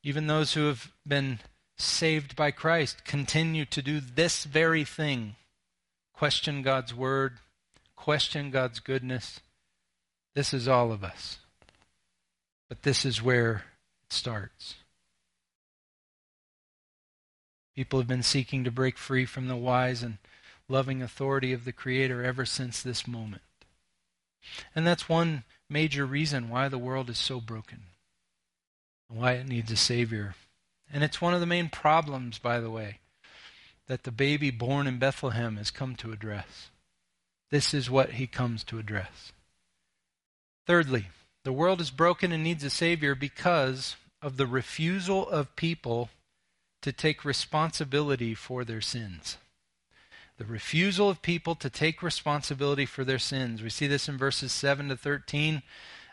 [0.03, 1.39] Even those who have been
[1.77, 5.37] saved by Christ continue to do this very thing
[6.13, 7.39] question God's word,
[7.97, 9.41] question God's goodness,
[10.35, 11.39] this is all of us.
[12.69, 13.65] But this is where
[14.07, 14.77] it starts.
[17.75, 20.19] People have been seeking to break free from the wise and
[20.69, 23.43] loving authority of the Creator ever since this moment.
[24.75, 27.81] And that's one major reason why the world is so broken,
[29.09, 30.35] and why it needs a Savior.
[30.93, 32.99] And it's one of the main problems, by the way,
[33.89, 36.71] that the baby born in Bethlehem has come to address.
[37.51, 39.33] This is what he comes to address.
[40.67, 41.07] Thirdly,
[41.45, 46.09] The world is broken and needs a Savior because of the refusal of people
[46.81, 49.37] to take responsibility for their sins.
[50.39, 53.63] The refusal of people to take responsibility for their sins.
[53.63, 55.63] We see this in verses 7 to 13.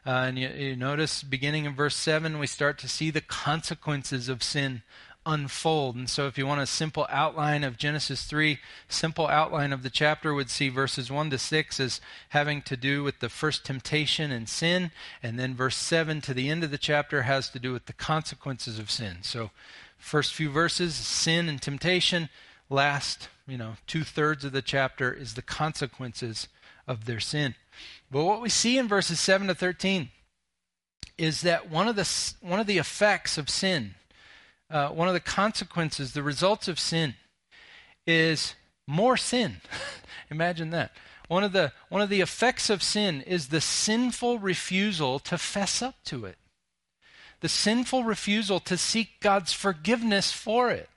[0.06, 4.28] Uh, and you, you notice, beginning in verse 7, we start to see the consequences
[4.28, 4.82] of sin
[5.25, 5.95] unfold.
[5.95, 9.89] And so, if you want a simple outline of Genesis 3, simple outline of the
[9.89, 14.31] chapter would see verses 1 to 6 as having to do with the first temptation
[14.31, 14.91] and sin.
[15.21, 17.93] And then verse 7 to the end of the chapter has to do with the
[17.93, 19.17] consequences of sin.
[19.21, 19.51] So,
[19.97, 22.29] first few verses, sin and temptation.
[22.69, 26.47] Last, you know, two thirds of the chapter is the consequences
[26.88, 27.55] of their sin.
[28.10, 30.10] But what we see in verses 7 to 13
[31.17, 33.95] is that one of the, one of the effects of sin
[34.71, 37.15] uh, one of the consequences, the results of sin,
[38.07, 38.55] is
[38.88, 39.57] more sin.
[40.31, 40.91] Imagine that.
[41.27, 45.81] One of, the, one of the effects of sin is the sinful refusal to fess
[45.81, 46.38] up to it,
[47.39, 50.89] the sinful refusal to seek God's forgiveness for it.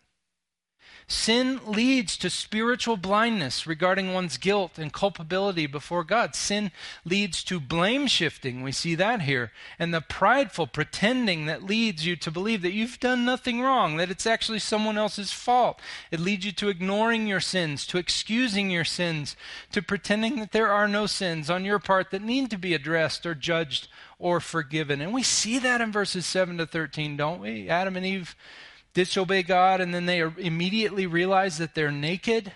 [1.06, 6.34] Sin leads to spiritual blindness regarding one's guilt and culpability before God.
[6.34, 6.70] Sin
[7.04, 8.62] leads to blame shifting.
[8.62, 9.52] We see that here.
[9.78, 14.10] And the prideful pretending that leads you to believe that you've done nothing wrong, that
[14.10, 15.78] it's actually someone else's fault.
[16.10, 19.36] It leads you to ignoring your sins, to excusing your sins,
[19.72, 23.26] to pretending that there are no sins on your part that need to be addressed
[23.26, 23.88] or judged
[24.18, 25.02] or forgiven.
[25.02, 27.68] And we see that in verses 7 to 13, don't we?
[27.68, 28.34] Adam and Eve
[28.94, 32.52] disobey God and then they immediately realize that they're naked,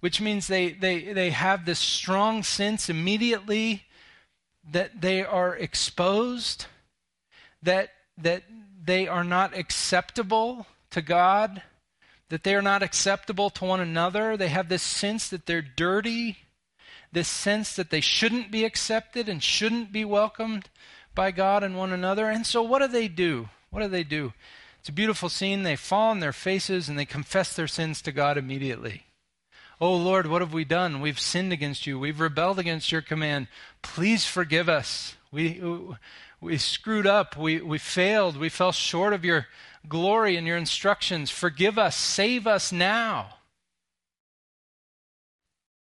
[0.00, 3.84] which means they, they, they have this strong sense immediately
[4.70, 6.66] that they are exposed,
[7.62, 8.44] that, that
[8.84, 11.62] they are not acceptable to God,
[12.28, 14.36] that they are not acceptable to one another.
[14.36, 16.38] They have this sense that they're dirty,
[17.12, 20.68] this sense that they shouldn't be accepted and shouldn't be welcomed
[21.14, 22.28] by God and one another.
[22.28, 23.48] And so, what do they do?
[23.70, 24.32] What do they do?
[24.80, 25.62] It's a beautiful scene.
[25.62, 29.04] They fall on their faces and they confess their sins to God immediately.
[29.78, 31.02] Oh Lord, what have we done?
[31.02, 31.98] We've sinned against you.
[31.98, 33.48] We've rebelled against your command.
[33.82, 35.16] Please forgive us.
[35.30, 35.62] We,
[36.40, 37.36] we screwed up.
[37.36, 38.38] We, we failed.
[38.38, 39.48] We fell short of your
[39.86, 41.28] glory and your instructions.
[41.30, 41.94] Forgive us.
[41.94, 43.34] Save us now.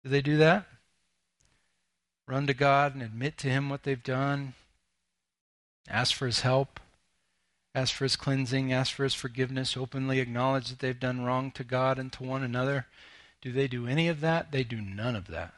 [0.05, 0.65] Do they do that?
[2.29, 4.55] Run to God and admit to Him what they've done?
[5.89, 6.79] Ask for His help?
[7.77, 11.63] Ask for his cleansing, ask for his forgiveness, openly acknowledge that they've done wrong to
[11.63, 12.87] God and to one another.
[13.43, 14.51] Do they do any of that?
[14.51, 15.53] They do none of that.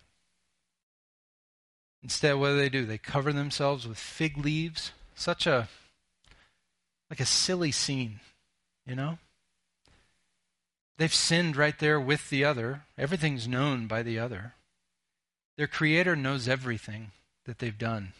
[2.02, 2.84] Instead, what do they do?
[2.84, 4.90] They cover themselves with fig leaves.
[5.14, 5.68] Such a,
[7.08, 8.18] like a silly scene,
[8.84, 9.18] you know?
[10.96, 12.82] They've sinned right there with the other.
[12.98, 14.54] Everything's known by the other.
[15.56, 17.12] Their Creator knows everything
[17.44, 18.12] that they've done.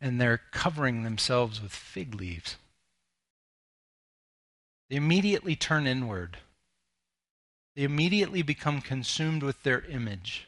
[0.00, 2.56] And they're covering themselves with fig leaves.
[4.88, 6.38] They immediately turn inward.
[7.74, 10.46] They immediately become consumed with their image.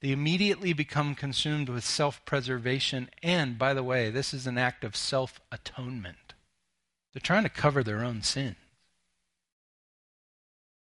[0.00, 3.08] They immediately become consumed with self preservation.
[3.22, 6.34] And, by the way, this is an act of self atonement.
[7.12, 8.56] They're trying to cover their own sins.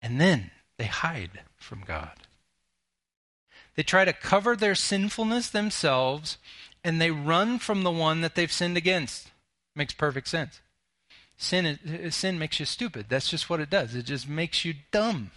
[0.01, 2.13] And then they hide from God.
[3.75, 6.37] They try to cover their sinfulness themselves
[6.83, 9.31] and they run from the one that they've sinned against.
[9.75, 10.61] Makes perfect sense.
[11.41, 13.05] Sin, sin makes you stupid.
[13.07, 13.95] That's just what it does.
[13.95, 15.31] It just makes you dumb.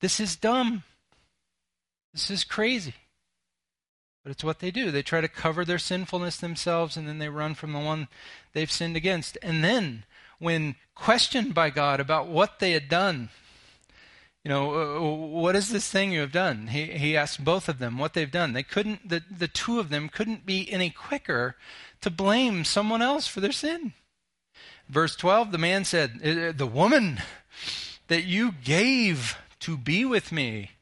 [0.00, 0.84] This is dumb.
[2.14, 2.94] This is crazy.
[4.24, 4.90] But it's what they do.
[4.90, 8.08] They try to cover their sinfulness themselves and then they run from the one
[8.54, 9.36] they've sinned against.
[9.42, 10.04] And then,
[10.38, 13.28] when questioned by God about what they had done,
[14.42, 16.68] you know, uh, what is this thing you have done?
[16.68, 18.54] He, he asked both of them what they've done.
[18.54, 21.56] They couldn't, the, the two of them couldn't be any quicker
[22.00, 23.92] to blame someone else for their sin.
[24.90, 27.22] Verse 12 the man said, uh, uh, The woman
[28.08, 30.72] that you gave to be with me.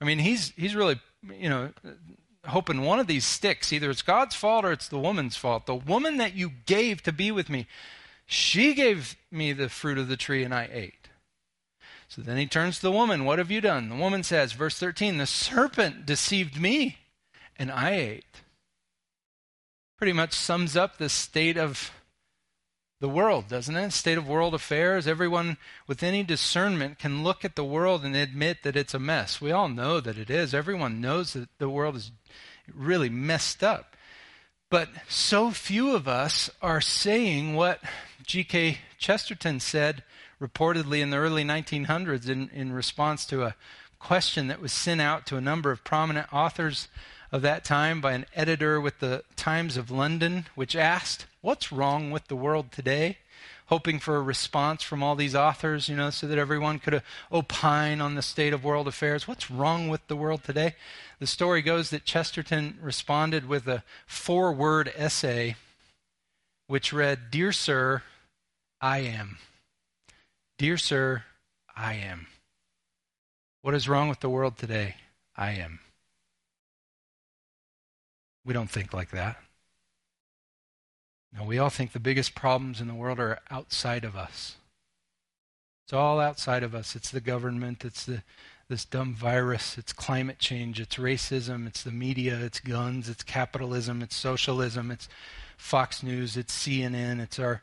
[0.00, 1.00] I mean, he's, he's really,
[1.38, 1.70] you know,
[2.46, 3.72] hoping one of these sticks.
[3.72, 5.66] Either it's God's fault or it's the woman's fault.
[5.66, 7.66] The woman that you gave to be with me,
[8.26, 11.08] she gave me the fruit of the tree and I ate.
[12.08, 13.88] So then he turns to the woman, What have you done?
[13.88, 16.98] The woman says, verse 13, The serpent deceived me
[17.56, 18.42] and I ate.
[19.96, 21.92] Pretty much sums up the state of
[23.04, 23.92] the world, doesn't it?
[23.92, 25.06] State of world affairs.
[25.06, 29.42] Everyone with any discernment can look at the world and admit that it's a mess.
[29.42, 30.54] We all know that it is.
[30.54, 32.12] Everyone knows that the world is
[32.74, 33.94] really messed up.
[34.70, 37.82] But so few of us are saying what
[38.22, 38.78] G.K.
[38.96, 40.02] Chesterton said
[40.40, 43.54] reportedly in the early 1900s in, in response to a
[43.98, 46.88] question that was sent out to a number of prominent authors
[47.34, 52.12] of that time by an editor with the Times of London, which asked, What's wrong
[52.12, 53.18] with the world today?
[53.66, 57.00] Hoping for a response from all these authors, you know, so that everyone could uh,
[57.32, 59.26] opine on the state of world affairs.
[59.26, 60.76] What's wrong with the world today?
[61.18, 65.56] The story goes that Chesterton responded with a four word essay
[66.68, 68.04] which read Dear Sir,
[68.80, 69.38] I am.
[70.56, 71.24] Dear Sir,
[71.76, 72.28] I am.
[73.62, 74.94] What is wrong with the world today?
[75.36, 75.80] I am.
[78.44, 79.36] We don't think like that.
[81.36, 84.56] No, we all think the biggest problems in the world are outside of us.
[85.84, 86.94] It's all outside of us.
[86.94, 88.22] It's the government, it's the
[88.68, 94.00] this dumb virus, it's climate change, it's racism, it's the media, it's guns, it's capitalism,
[94.00, 95.08] it's socialism, it's
[95.56, 97.62] Fox News, it's CNN, it's our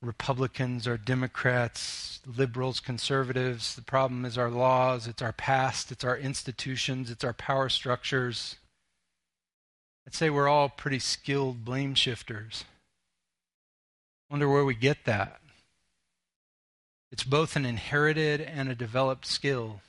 [0.00, 3.74] Republicans, our Democrats, liberals, conservatives.
[3.74, 8.56] The problem is our laws, it's our past, it's our institutions, it's our power structures.
[10.06, 12.64] I'd say we're all pretty skilled blame shifters.
[14.30, 15.40] Wonder where we get that.
[17.10, 19.80] It's both an inherited and a developed skill,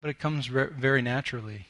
[0.00, 1.66] but it comes re- very naturally.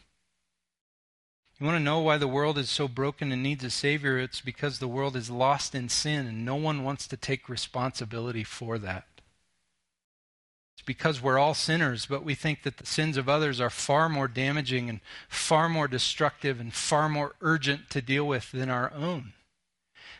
[1.58, 4.18] You want to know why the world is so broken and needs a Savior?
[4.18, 8.42] It's because the world is lost in sin, and no one wants to take responsibility
[8.42, 9.06] for that.
[10.74, 14.08] It's because we're all sinners, but we think that the sins of others are far
[14.08, 18.92] more damaging and far more destructive and far more urgent to deal with than our
[18.92, 19.34] own.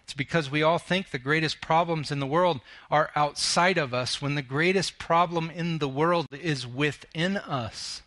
[0.04, 4.20] It's because we all think the greatest problems in the world are outside of us
[4.20, 8.02] when the greatest problem in the world is within us.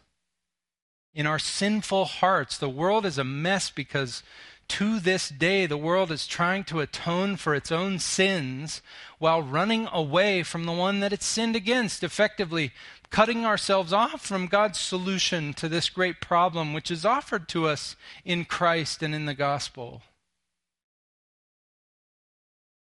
[1.14, 4.22] In our sinful hearts, the world is a mess because
[4.70, 8.82] to this day, the world is trying to atone for its own sins
[9.20, 12.72] while running away from the one that it sinned against, effectively
[13.10, 17.96] cutting ourselves off from God's solution to this great problem, which is offered to us
[18.26, 20.02] in Christ and in the gospel.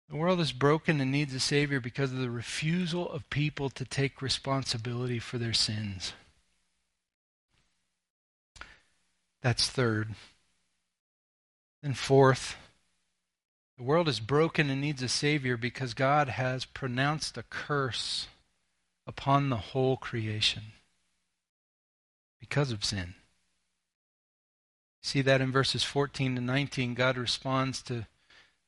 [0.09, 3.85] The world is broken and needs a Savior because of the refusal of people to
[3.85, 6.13] take responsibility for their sins.
[9.41, 10.15] That's third.
[11.83, 12.57] And fourth,
[13.77, 18.29] the world is broken and needs a Savior because God has pronounced a curse
[19.07, 20.63] upon the whole creation
[22.39, 23.15] because of sin.
[25.03, 28.07] See that in verses 14 to 19, God responds to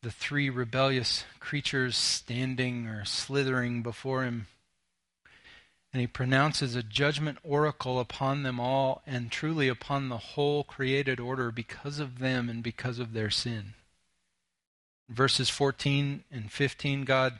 [0.02, 4.48] the three rebellious creatures standing or slithering before him
[5.94, 11.20] and he pronounces a judgment oracle upon them all and truly upon the whole created
[11.20, 13.74] order because of them and because of their sin.
[15.08, 17.38] verses 14 and 15, God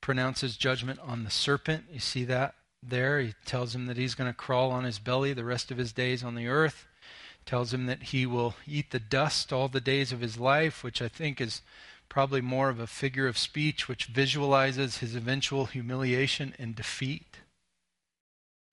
[0.00, 1.84] pronounces judgment on the serpent.
[1.92, 3.20] You see that there.
[3.20, 5.92] He tells him that he's going to crawl on his belly the rest of his
[5.92, 6.88] days on the earth.
[7.46, 11.00] Tells him that he will eat the dust all the days of his life, which
[11.00, 11.62] I think is
[12.08, 17.41] probably more of a figure of speech which visualizes his eventual humiliation and defeat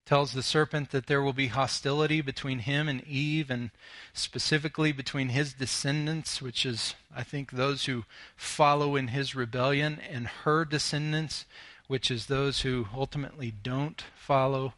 [0.10, 3.70] tells the serpent that there will be hostility between him and Eve, and
[4.12, 8.06] specifically between his descendants, which is, I think, those who
[8.36, 11.46] follow in his rebellion, and her descendants,
[11.86, 14.74] which is those who ultimately don't follow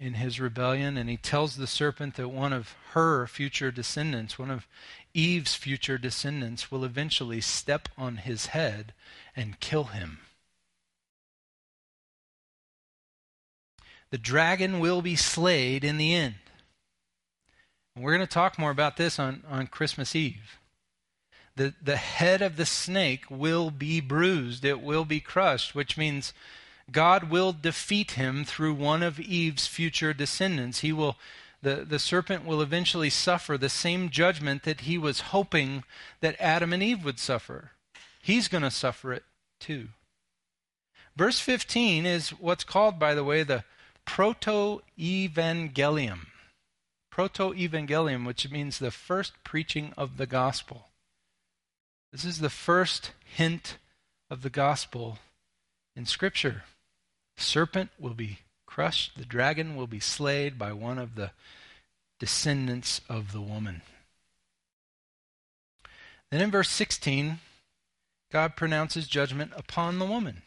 [0.00, 0.96] in his rebellion.
[0.96, 4.66] And he tells the serpent that one of her future descendants, one of
[5.12, 8.94] Eve's future descendants, will eventually step on his head
[9.36, 10.20] and kill him.
[14.10, 16.34] The dragon will be slayed in the end.
[17.94, 20.58] And we're going to talk more about this on, on Christmas Eve.
[21.56, 26.34] The, the head of the snake will be bruised, it will be crushed, which means
[26.90, 30.80] God will defeat him through one of Eve's future descendants.
[30.80, 31.16] He will,
[31.62, 35.82] the, the serpent will eventually suffer the same judgment that he was hoping
[36.20, 37.72] that Adam and Eve would suffer.
[38.22, 39.24] He's going to suffer it
[39.58, 39.88] too.
[41.16, 43.64] Verse 15 is what's called, by the way, the
[44.06, 46.26] proto evangelium.
[47.10, 50.88] Proto evangelium, which means the first preaching of the gospel.
[52.12, 53.76] This is the first hint
[54.30, 55.18] of the gospel
[55.94, 56.64] in Scripture.
[57.36, 61.32] Serpent will be crushed, the dragon will be slayed by one of the
[62.18, 63.82] descendants of the woman.
[66.30, 67.38] Then in verse 16,
[68.32, 70.42] God pronounces judgment upon the woman.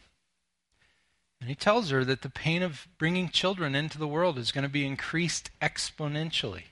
[1.40, 4.62] And he tells her that the pain of bringing children into the world is going
[4.62, 6.64] to be increased exponentially.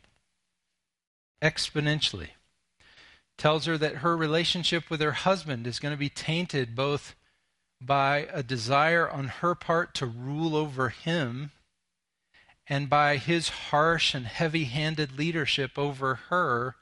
[1.40, 2.28] Exponentially.
[3.38, 7.14] Tells her that her relationship with her husband is going to be tainted both
[7.80, 11.52] by a desire on her part to rule over him
[12.66, 16.76] and by his harsh and heavy handed leadership over her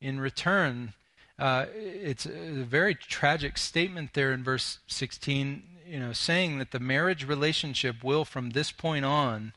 [0.00, 0.94] in return.
[1.38, 6.80] Uh, it's a very tragic statement there in verse 16, you know, saying that the
[6.80, 9.52] marriage relationship will from this point on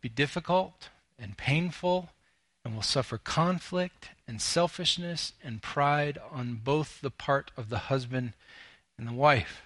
[0.00, 0.88] be difficult
[1.18, 2.10] and painful
[2.64, 8.34] and will suffer conflict and selfishness and pride on both the part of the husband
[8.98, 9.62] and the wife.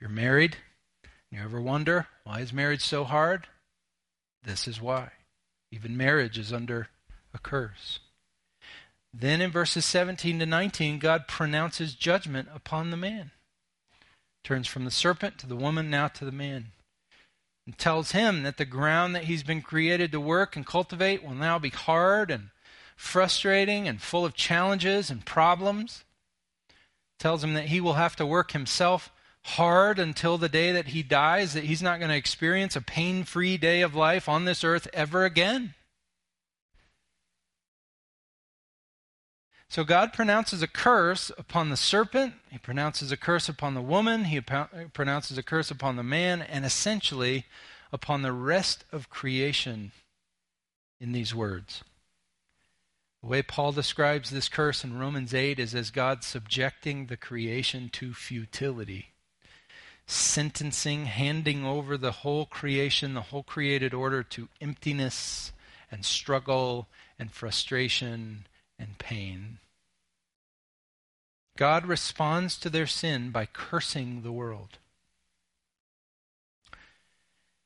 [0.00, 0.56] You're married.
[1.30, 3.46] and You ever wonder why is marriage so hard?
[4.42, 5.10] This is why.
[5.70, 6.88] Even marriage is under
[7.32, 8.00] a curse.
[9.12, 13.30] Then in verses 17 to 19, God pronounces judgment upon the man.
[14.44, 16.66] Turns from the serpent to the woman, now to the man.
[17.66, 21.34] And tells him that the ground that he's been created to work and cultivate will
[21.34, 22.50] now be hard and
[22.94, 26.04] frustrating and full of challenges and problems.
[27.18, 29.10] Tells him that he will have to work himself
[29.44, 33.24] hard until the day that he dies, that he's not going to experience a pain
[33.24, 35.74] free day of life on this earth ever again.
[39.68, 44.24] So God pronounces a curse upon the serpent, he pronounces a curse upon the woman,
[44.24, 47.46] he pronounces a curse upon the man, and essentially
[47.92, 49.92] upon the rest of creation
[51.00, 51.82] in these words.
[53.22, 57.88] The way Paul describes this curse in Romans 8 is as God subjecting the creation
[57.94, 59.14] to futility
[60.06, 65.52] sentencing, handing over the whole creation, the whole created order to emptiness
[65.90, 66.88] and struggle
[67.18, 68.46] and frustration
[68.78, 69.58] and pain.
[71.56, 74.78] God responds to their sin by cursing the world.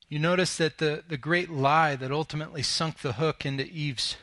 [0.07, 4.17] You notice that the, the great lie that ultimately sunk the hook into Eve's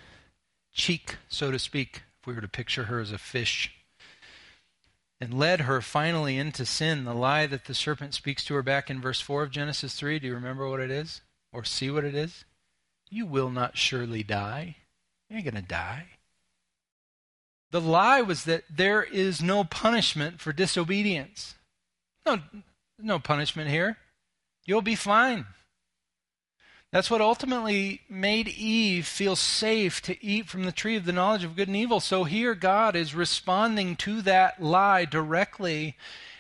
[0.73, 3.73] cheek, so to speak, if we were to picture her as a fish,
[5.21, 8.91] and led her finally into sin, the lie that the serpent speaks to her back
[8.91, 10.19] in verse 4 of Genesis 3.
[10.19, 11.23] Do you remember what it is?
[11.53, 12.45] Or see what it is?
[13.09, 14.77] You will not surely die.
[15.31, 16.16] You ain't going to die.
[17.71, 21.55] The lie was that there is no punishment for disobedience.
[22.25, 22.41] No,
[22.99, 23.99] no punishment here.
[24.65, 25.47] You'll be fine.
[26.93, 31.45] That's what ultimately made Eve feel safe to eat from the tree of the knowledge
[31.45, 32.01] of good and evil.
[32.01, 35.97] So here God is responding to that lie directly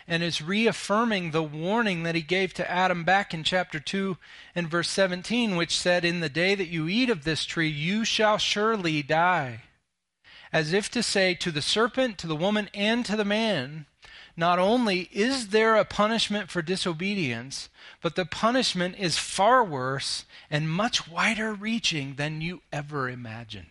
[0.08, 4.16] and is reaffirming the warning that he gave to Adam back in chapter 2
[4.54, 8.04] and verse 17, which said, In the day that you eat of this tree, you
[8.04, 9.62] shall surely die.
[10.52, 13.86] As if to say to the serpent, to the woman, and to the man,
[14.36, 17.68] not only is there a punishment for disobedience,
[18.02, 23.66] but the punishment is far worse and much wider reaching than you ever imagined.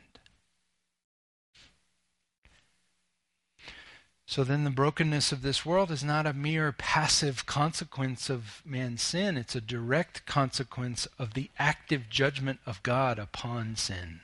[4.27, 9.03] So then, the brokenness of this world is not a mere passive consequence of man's
[9.03, 14.21] sin, it's a direct consequence of the active judgment of God upon sin.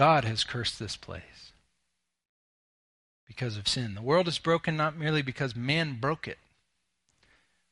[0.00, 1.52] God has cursed this place
[3.26, 3.94] because of sin.
[3.94, 6.38] The world is broken not merely because man broke it,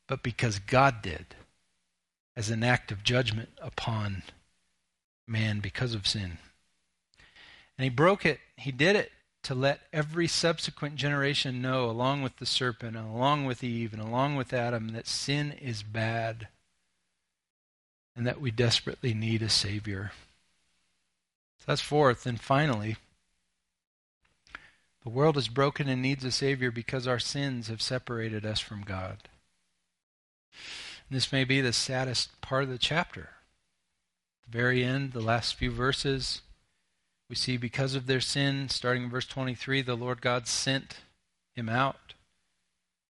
[0.07, 1.25] but because God did
[2.37, 4.21] as an act of judgment upon
[5.27, 6.37] man because of sin.
[7.79, 9.11] And he broke it, he did it
[9.41, 14.03] to let every subsequent generation know, along with the serpent, and along with Eve, and
[14.03, 16.47] along with Adam, that sin is bad
[18.15, 20.11] and that we desperately need a Savior.
[21.69, 22.25] That's fourth.
[22.25, 22.95] And finally,
[25.03, 28.81] the world is broken and needs a Savior because our sins have separated us from
[28.81, 29.29] God.
[31.11, 33.29] This may be the saddest part of the chapter.
[34.41, 36.41] At the very end, the last few verses,
[37.29, 41.01] we see because of their sin, starting in verse 23, the Lord God sent
[41.55, 42.15] him out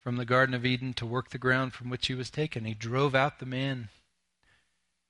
[0.00, 2.64] from the Garden of Eden to work the ground from which he was taken.
[2.64, 3.90] He drove out the man.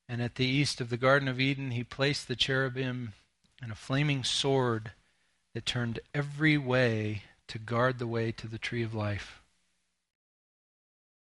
[0.06, 3.14] And at the east of the Garden of Eden, he placed the cherubim
[3.62, 4.92] and a flaming sword
[5.54, 9.42] that turned every way to guard the way to the tree of life.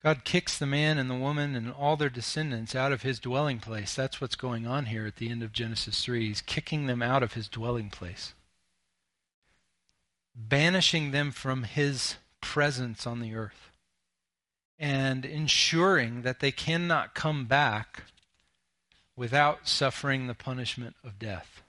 [0.04, 3.60] God kicks the man and the woman and all their descendants out of his dwelling
[3.60, 3.94] place.
[3.96, 6.28] That's what's going on here at the end of Genesis 3.
[6.28, 8.34] He's kicking them out of his dwelling place,
[10.36, 13.70] banishing them from his presence on the earth,
[14.80, 18.06] and ensuring that they cannot come back
[19.16, 21.62] without suffering the punishment of death.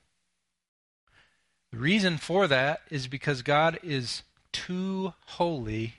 [1.73, 5.95] The reason for that is because God is too holy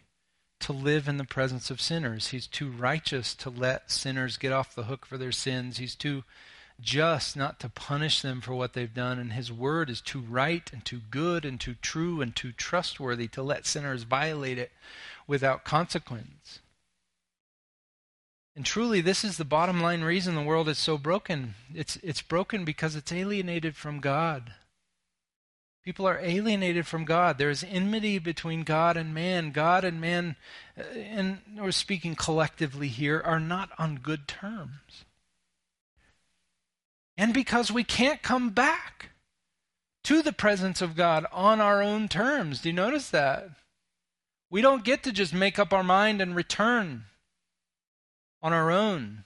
[0.59, 2.27] to live in the presence of sinners.
[2.27, 5.77] He's too righteous to let sinners get off the hook for their sins.
[5.77, 6.23] He's too
[6.79, 9.17] just not to punish them for what they've done.
[9.17, 13.27] And his word is too right and too good and too true and too trustworthy
[13.29, 14.71] to let sinners violate it
[15.27, 16.59] without consequence.
[18.55, 21.55] And truly, this is the bottom line reason the world is so broken.
[21.73, 24.53] It's, it's broken because it's alienated from God.
[25.83, 27.37] People are alienated from God.
[27.37, 29.51] There is enmity between God and man.
[29.51, 30.37] God and man,
[30.77, 35.03] uh, and we're speaking collectively here, are not on good terms.
[37.17, 39.09] And because we can't come back
[40.03, 42.61] to the presence of God on our own terms.
[42.61, 43.49] Do you notice that?
[44.49, 47.05] We don't get to just make up our mind and return
[48.41, 49.23] on our own,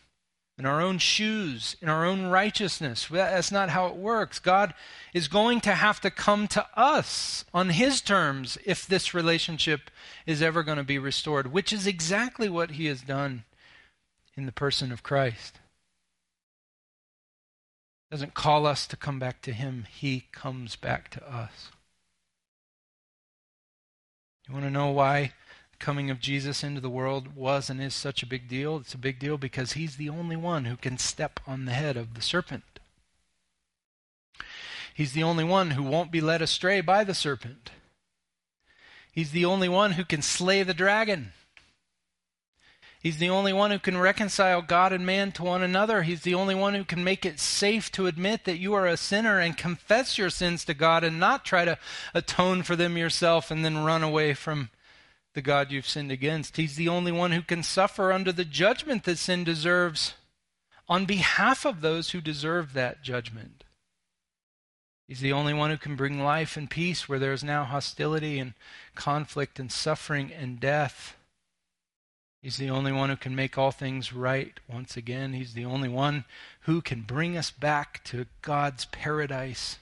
[0.58, 3.08] in our own shoes, in our own righteousness.
[3.12, 4.39] That's not how it works.
[4.39, 4.74] God
[5.14, 9.91] is going to have to come to us on His terms if this relationship
[10.26, 13.43] is ever going to be restored, which is exactly what He has done
[14.36, 15.60] in the person of Christ
[18.10, 21.70] He doesn't call us to come back to him, he comes back to us.
[24.47, 25.34] You want to know why
[25.80, 28.78] coming of Jesus into the world was and is such a big deal?
[28.78, 31.98] It's a big deal because he's the only one who can step on the head
[31.98, 32.64] of the serpent.
[34.94, 37.70] He's the only one who won't be led astray by the serpent.
[39.12, 41.34] He's the only one who can slay the dragon.
[43.00, 46.02] He's the only one who can reconcile God and man to one another.
[46.02, 48.98] He's the only one who can make it safe to admit that you are a
[48.98, 51.78] sinner and confess your sins to God and not try to
[52.14, 54.72] atone for them yourself and then run away from
[55.38, 56.58] the God you've sinned against.
[56.58, 60.16] He's the only one who can suffer under the judgment that sin deserves
[60.90, 63.64] on behalf of those who deserve that judgment.
[65.08, 68.40] He's the only one who can bring life and peace where there is now hostility
[68.40, 68.56] and
[68.96, 71.16] conflict and suffering and death.
[72.42, 75.34] He's the only one who can make all things right once again.
[75.34, 76.26] He's the only one
[76.62, 79.78] who can bring us back to God's paradise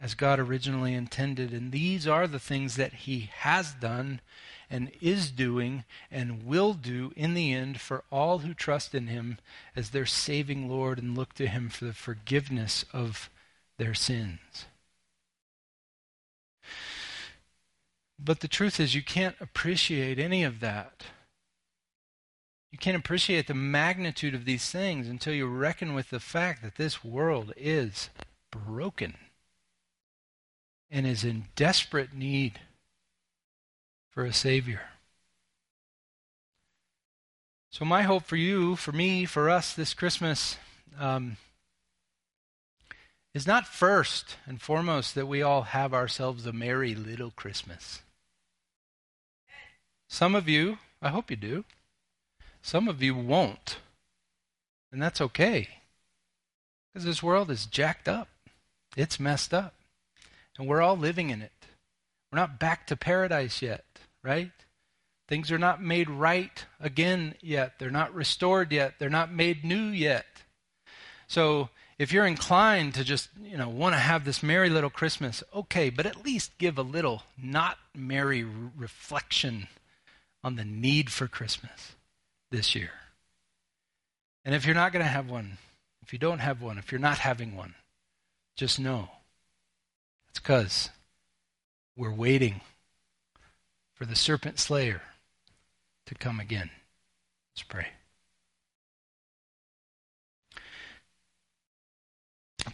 [0.00, 1.52] as God originally intended.
[1.52, 4.20] And these are the things that He has done
[4.68, 9.38] and is doing and will do in the end for all who trust in Him
[9.74, 13.30] as their saving Lord and look to Him for the forgiveness of
[13.78, 14.66] their sins.
[18.18, 21.04] But the truth is, you can't appreciate any of that
[22.76, 26.76] you can't appreciate the magnitude of these things until you reckon with the fact that
[26.76, 28.10] this world is
[28.50, 29.14] broken
[30.90, 32.60] and is in desperate need
[34.10, 34.82] for a Savior.
[37.70, 40.56] So, my hope for you, for me, for us this Christmas
[40.98, 41.36] um,
[43.34, 48.00] is not first and foremost that we all have ourselves a merry little Christmas.
[50.08, 51.64] Some of you, I hope you do,
[52.62, 53.76] some of you won't.
[54.90, 55.68] And that's okay.
[56.88, 58.28] Because this world is jacked up,
[58.96, 59.75] it's messed up.
[60.58, 61.52] And we're all living in it.
[62.30, 63.84] We're not back to paradise yet,
[64.22, 64.50] right?
[65.28, 67.78] Things are not made right again yet.
[67.78, 68.94] They're not restored yet.
[68.98, 70.26] They're not made new yet.
[71.26, 75.42] So if you're inclined to just, you know, want to have this merry little Christmas,
[75.54, 79.66] okay, but at least give a little not merry reflection
[80.44, 81.96] on the need for Christmas
[82.50, 82.90] this year.
[84.44, 85.58] And if you're not going to have one,
[86.02, 87.74] if you don't have one, if you're not having one,
[88.56, 89.10] just know
[90.36, 90.90] it's because
[91.96, 92.60] we're waiting
[93.94, 95.00] for the serpent slayer
[96.04, 96.68] to come again.
[97.54, 97.86] Let's pray.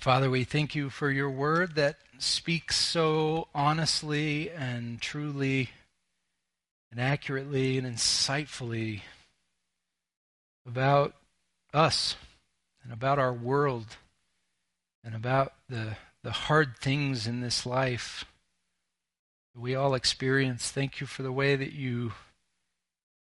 [0.01, 5.71] Father, we thank you for your word that speaks so honestly and truly
[6.91, 9.03] and accurately and insightfully
[10.67, 11.15] about
[11.73, 12.17] us
[12.83, 13.87] and about our world
[15.05, 18.25] and about the, the hard things in this life
[19.55, 20.71] we all experience.
[20.71, 22.13] Thank you for the way that you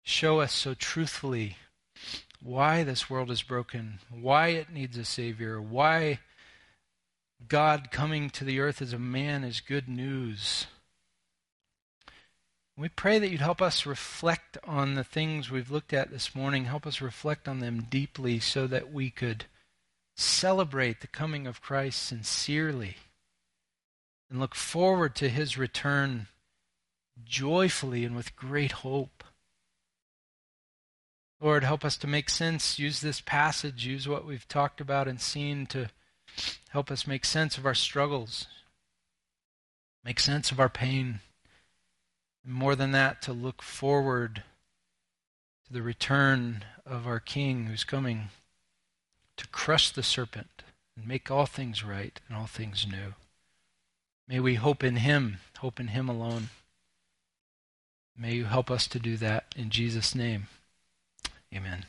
[0.03, 1.57] show us so truthfully
[2.41, 6.19] why this world is broken, why it needs a Savior, why
[7.47, 10.67] God coming to the earth as a man is good news.
[12.77, 16.65] We pray that you'd help us reflect on the things we've looked at this morning,
[16.65, 19.45] help us reflect on them deeply so that we could
[20.19, 22.97] celebrate the coming of Christ sincerely
[24.29, 26.27] and look forward to his return
[27.23, 29.23] joyfully and with great hope.
[31.39, 32.77] Lord, help us to make sense.
[32.77, 35.89] Use this passage, use what we've talked about and seen to
[36.69, 38.47] help us make sense of our struggles,
[40.03, 41.21] make sense of our pain.
[42.43, 44.43] And more than that, to look forward
[45.65, 48.29] to the return of our King who's coming
[49.39, 50.63] to crush the serpent
[50.95, 53.13] and make all things right and all things new.
[54.27, 56.49] May we hope in Him, hope in Him alone.
[58.17, 60.47] May you help us to do that in Jesus' name.
[61.53, 61.85] Amen.